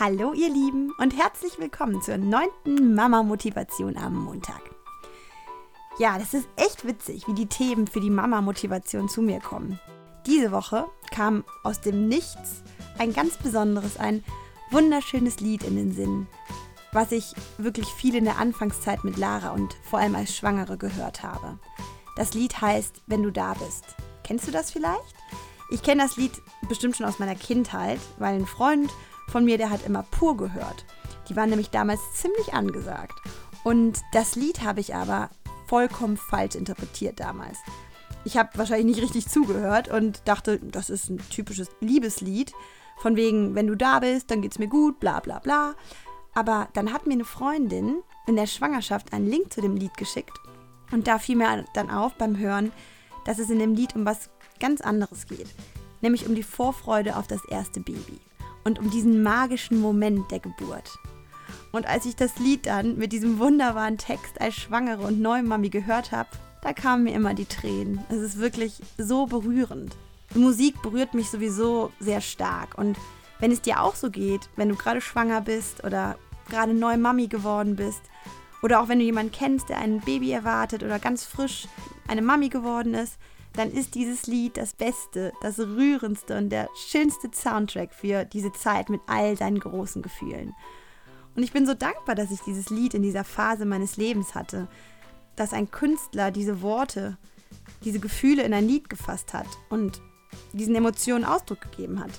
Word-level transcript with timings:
Hallo 0.00 0.32
ihr 0.32 0.50
Lieben 0.50 0.92
und 0.98 1.16
herzlich 1.16 1.60
willkommen 1.60 2.02
zur 2.02 2.18
neunten 2.18 2.96
Mama-Motivation 2.96 3.96
am 3.96 4.24
Montag. 4.24 4.60
Ja, 6.00 6.18
das 6.18 6.34
ist 6.34 6.48
echt 6.56 6.84
witzig, 6.84 7.28
wie 7.28 7.34
die 7.34 7.46
Themen 7.46 7.86
für 7.86 8.00
die 8.00 8.10
Mama-Motivation 8.10 9.08
zu 9.08 9.22
mir 9.22 9.38
kommen. 9.38 9.78
Diese 10.26 10.50
Woche 10.50 10.86
kam 11.12 11.44
aus 11.62 11.80
dem 11.80 12.08
Nichts 12.08 12.64
ein 12.98 13.12
ganz 13.12 13.36
besonderes, 13.36 13.96
ein 13.96 14.24
wunderschönes 14.72 15.38
Lied 15.38 15.62
in 15.62 15.76
den 15.76 15.92
Sinn, 15.92 16.26
was 16.90 17.12
ich 17.12 17.32
wirklich 17.58 17.86
viel 17.86 18.16
in 18.16 18.24
der 18.24 18.38
Anfangszeit 18.38 19.04
mit 19.04 19.16
Lara 19.16 19.50
und 19.50 19.76
vor 19.84 20.00
allem 20.00 20.16
als 20.16 20.34
Schwangere 20.34 20.76
gehört 20.76 21.22
habe. 21.22 21.60
Das 22.16 22.34
Lied 22.34 22.60
heißt 22.60 23.02
Wenn 23.06 23.22
du 23.22 23.30
da 23.30 23.54
bist. 23.54 23.94
Kennst 24.24 24.48
du 24.48 24.50
das 24.50 24.72
vielleicht? 24.72 25.14
Ich 25.70 25.82
kenne 25.82 26.02
das 26.02 26.16
Lied 26.16 26.32
bestimmt 26.68 26.96
schon 26.96 27.06
aus 27.06 27.20
meiner 27.20 27.36
Kindheit, 27.36 28.00
weil 28.18 28.34
ein 28.34 28.46
Freund 28.46 28.90
von 29.34 29.44
mir, 29.44 29.58
der 29.58 29.70
hat 29.70 29.84
immer 29.84 30.04
pur 30.04 30.36
gehört. 30.36 30.84
Die 31.28 31.34
waren 31.34 31.50
nämlich 31.50 31.70
damals 31.70 32.00
ziemlich 32.12 32.54
angesagt. 32.54 33.20
Und 33.64 34.00
das 34.12 34.36
Lied 34.36 34.62
habe 34.62 34.78
ich 34.78 34.94
aber 34.94 35.28
vollkommen 35.66 36.16
falsch 36.16 36.54
interpretiert 36.54 37.18
damals. 37.18 37.58
Ich 38.24 38.36
habe 38.36 38.50
wahrscheinlich 38.54 38.86
nicht 38.86 39.02
richtig 39.02 39.26
zugehört 39.26 39.88
und 39.88 40.22
dachte, 40.26 40.60
das 40.60 40.88
ist 40.88 41.10
ein 41.10 41.18
typisches 41.30 41.68
Liebeslied. 41.80 42.52
Von 42.98 43.16
wegen, 43.16 43.56
wenn 43.56 43.66
du 43.66 43.74
da 43.74 43.98
bist, 43.98 44.30
dann 44.30 44.40
geht's 44.40 44.60
mir 44.60 44.68
gut, 44.68 45.00
bla 45.00 45.18
bla 45.18 45.40
bla. 45.40 45.74
Aber 46.32 46.68
dann 46.74 46.92
hat 46.92 47.08
mir 47.08 47.14
eine 47.14 47.24
Freundin 47.24 48.04
in 48.28 48.36
der 48.36 48.46
Schwangerschaft 48.46 49.12
einen 49.12 49.26
Link 49.26 49.52
zu 49.52 49.60
dem 49.60 49.74
Lied 49.74 49.96
geschickt. 49.96 50.38
Und 50.92 51.08
da 51.08 51.18
fiel 51.18 51.34
mir 51.34 51.64
dann 51.74 51.90
auf 51.90 52.14
beim 52.14 52.38
Hören, 52.38 52.70
dass 53.24 53.40
es 53.40 53.50
in 53.50 53.58
dem 53.58 53.74
Lied 53.74 53.96
um 53.96 54.06
was 54.06 54.30
ganz 54.60 54.80
anderes 54.80 55.26
geht. 55.26 55.48
Nämlich 56.02 56.24
um 56.24 56.36
die 56.36 56.44
Vorfreude 56.44 57.16
auf 57.16 57.26
das 57.26 57.44
erste 57.46 57.80
Baby 57.80 58.20
und 58.64 58.78
um 58.78 58.90
diesen 58.90 59.22
magischen 59.22 59.80
Moment 59.80 60.30
der 60.30 60.40
Geburt. 60.40 60.98
Und 61.72 61.86
als 61.86 62.06
ich 62.06 62.16
das 62.16 62.38
Lied 62.38 62.66
dann 62.66 62.96
mit 62.96 63.12
diesem 63.12 63.38
wunderbaren 63.38 63.98
Text 63.98 64.40
als 64.40 64.54
Schwangere 64.54 65.02
und 65.02 65.20
Neumami 65.20 65.70
gehört 65.70 66.12
habe, 66.12 66.28
da 66.62 66.72
kamen 66.72 67.04
mir 67.04 67.14
immer 67.14 67.34
die 67.34 67.44
Tränen. 67.44 68.00
Es 68.08 68.18
ist 68.18 68.38
wirklich 68.38 68.80
so 68.96 69.26
berührend. 69.26 69.96
Musik 70.34 70.80
berührt 70.82 71.14
mich 71.14 71.30
sowieso 71.30 71.92
sehr 72.00 72.20
stark. 72.20 72.78
Und 72.78 72.96
wenn 73.38 73.52
es 73.52 73.60
dir 73.60 73.80
auch 73.80 73.94
so 73.94 74.10
geht, 74.10 74.48
wenn 74.56 74.68
du 74.68 74.76
gerade 74.76 75.00
schwanger 75.00 75.40
bist 75.40 75.84
oder 75.84 76.16
gerade 76.48 76.74
neu 76.74 76.96
Mami 76.96 77.26
geworden 77.26 77.76
bist, 77.76 78.02
oder 78.62 78.80
auch 78.80 78.88
wenn 78.88 78.98
du 78.98 79.04
jemanden 79.04 79.30
kennst, 79.30 79.68
der 79.68 79.78
ein 79.78 80.00
Baby 80.00 80.30
erwartet 80.30 80.82
oder 80.82 80.98
ganz 80.98 81.24
frisch 81.24 81.68
eine 82.08 82.22
Mami 82.22 82.48
geworden 82.48 82.94
ist, 82.94 83.18
dann 83.56 83.70
ist 83.70 83.94
dieses 83.94 84.26
Lied 84.26 84.56
das 84.56 84.72
Beste, 84.72 85.32
das 85.40 85.58
Rührendste 85.58 86.36
und 86.36 86.50
der 86.50 86.68
schönste 86.74 87.30
Soundtrack 87.32 87.94
für 87.94 88.24
diese 88.24 88.52
Zeit 88.52 88.90
mit 88.90 89.00
all 89.06 89.36
seinen 89.36 89.60
großen 89.60 90.02
Gefühlen. 90.02 90.54
Und 91.36 91.42
ich 91.42 91.52
bin 91.52 91.66
so 91.66 91.74
dankbar, 91.74 92.14
dass 92.14 92.30
ich 92.30 92.40
dieses 92.40 92.70
Lied 92.70 92.94
in 92.94 93.02
dieser 93.02 93.24
Phase 93.24 93.64
meines 93.64 93.96
Lebens 93.96 94.34
hatte, 94.34 94.68
dass 95.36 95.52
ein 95.52 95.70
Künstler 95.70 96.30
diese 96.30 96.62
Worte, 96.62 97.16
diese 97.84 98.00
Gefühle 98.00 98.42
in 98.42 98.54
ein 98.54 98.66
Lied 98.66 98.88
gefasst 98.88 99.34
hat 99.34 99.48
und 99.68 100.00
diesen 100.52 100.74
Emotionen 100.74 101.24
Ausdruck 101.24 101.60
gegeben 101.60 102.00
hat. 102.00 102.10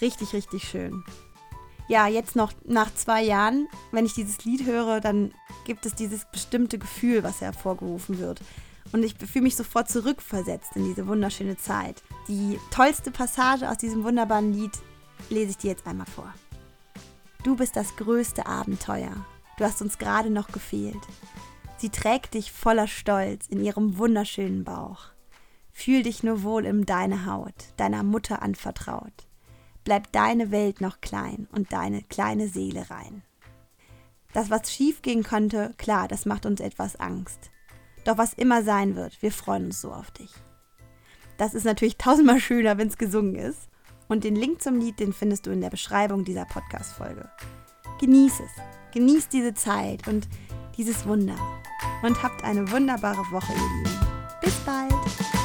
Richtig, 0.00 0.32
richtig 0.32 0.68
schön. 0.68 1.04
Ja, 1.88 2.08
jetzt 2.08 2.34
noch 2.34 2.52
nach 2.64 2.92
zwei 2.94 3.22
Jahren, 3.22 3.68
wenn 3.92 4.06
ich 4.06 4.14
dieses 4.14 4.44
Lied 4.44 4.66
höre, 4.66 5.00
dann 5.00 5.32
gibt 5.64 5.86
es 5.86 5.94
dieses 5.94 6.24
bestimmte 6.30 6.78
Gefühl, 6.78 7.22
was 7.22 7.40
hervorgerufen 7.40 8.18
wird. 8.18 8.40
Und 8.96 9.02
ich 9.02 9.14
fühle 9.14 9.42
mich 9.42 9.56
sofort 9.56 9.90
zurückversetzt 9.90 10.74
in 10.74 10.86
diese 10.86 11.06
wunderschöne 11.06 11.58
Zeit. 11.58 12.02
Die 12.28 12.58
tollste 12.70 13.10
Passage 13.10 13.68
aus 13.70 13.76
diesem 13.76 14.04
wunderbaren 14.04 14.54
Lied 14.54 14.72
lese 15.28 15.50
ich 15.50 15.58
dir 15.58 15.72
jetzt 15.72 15.86
einmal 15.86 16.06
vor. 16.06 16.32
Du 17.44 17.56
bist 17.56 17.76
das 17.76 17.94
größte 17.96 18.46
Abenteuer. 18.46 19.12
Du 19.58 19.64
hast 19.64 19.82
uns 19.82 19.98
gerade 19.98 20.30
noch 20.30 20.48
gefehlt. 20.50 21.02
Sie 21.76 21.90
trägt 21.90 22.32
dich 22.32 22.52
voller 22.52 22.86
Stolz 22.86 23.48
in 23.48 23.62
ihrem 23.62 23.98
wunderschönen 23.98 24.64
Bauch. 24.64 25.10
Fühl 25.72 26.02
dich 26.02 26.22
nur 26.22 26.42
wohl 26.42 26.64
in 26.64 26.86
deine 26.86 27.26
Haut, 27.26 27.74
deiner 27.76 28.02
Mutter 28.02 28.40
anvertraut. 28.40 29.26
Bleib 29.84 30.10
deine 30.12 30.50
Welt 30.50 30.80
noch 30.80 31.02
klein 31.02 31.48
und 31.52 31.70
deine 31.70 32.02
kleine 32.02 32.48
Seele 32.48 32.88
rein. 32.88 33.20
Das, 34.32 34.48
was 34.48 34.72
schief 34.72 35.02
gehen 35.02 35.22
konnte, 35.22 35.74
klar, 35.76 36.08
das 36.08 36.24
macht 36.24 36.46
uns 36.46 36.60
etwas 36.60 36.96
Angst. 36.96 37.50
Doch 38.06 38.18
was 38.18 38.34
immer 38.34 38.62
sein 38.62 38.94
wird, 38.94 39.20
wir 39.20 39.32
freuen 39.32 39.66
uns 39.66 39.80
so 39.80 39.92
auf 39.92 40.12
dich. 40.12 40.30
Das 41.38 41.54
ist 41.54 41.64
natürlich 41.64 41.98
tausendmal 41.98 42.38
schöner, 42.40 42.78
wenn 42.78 42.86
es 42.86 42.98
gesungen 42.98 43.34
ist. 43.34 43.68
Und 44.08 44.22
den 44.22 44.36
Link 44.36 44.62
zum 44.62 44.78
Lied, 44.78 45.00
den 45.00 45.12
findest 45.12 45.46
du 45.46 45.50
in 45.50 45.60
der 45.60 45.70
Beschreibung 45.70 46.24
dieser 46.24 46.44
Podcast-Folge. 46.44 47.28
Genieß 48.00 48.34
es. 48.34 48.94
Genieß 48.94 49.28
diese 49.28 49.54
Zeit 49.54 50.06
und 50.06 50.28
dieses 50.76 51.04
Wunder. 51.06 51.36
Und 52.02 52.22
habt 52.22 52.44
eine 52.44 52.70
wunderbare 52.70 53.28
Woche, 53.32 53.52
ihr 53.52 53.78
Lieben. 53.78 54.00
Bis 54.40 54.54
bald. 54.60 55.35